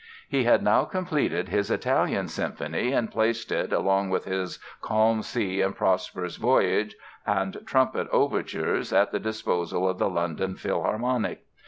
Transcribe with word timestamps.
He 0.27 0.45
had 0.45 0.63
now 0.63 0.85
completed 0.85 1.49
his 1.49 1.69
"Italian" 1.69 2.27
Symphony 2.27 2.91
and 2.91 3.11
placed 3.11 3.51
it, 3.51 3.71
along 3.71 4.09
with 4.09 4.25
his 4.25 4.57
"Calm 4.81 5.21
Sea 5.21 5.61
and 5.61 5.75
Prosperous 5.75 6.37
Voyage" 6.37 6.95
and 7.23 7.59
"Trumpet" 7.67 8.07
Overtures 8.11 8.91
at 8.91 9.11
the 9.11 9.19
disposal 9.19 9.87
of 9.87 9.99
the 9.99 10.09
London 10.09 10.55
Philharmonic. 10.55 11.43